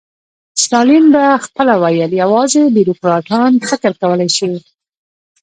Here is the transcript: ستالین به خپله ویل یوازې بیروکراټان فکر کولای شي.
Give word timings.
ستالین 0.63 1.05
به 1.13 1.23
خپله 1.45 1.73
ویل 1.81 2.11
یوازې 2.23 2.61
بیروکراټان 2.75 3.51
فکر 3.69 3.91
کولای 4.01 4.29
شي. 4.37 4.51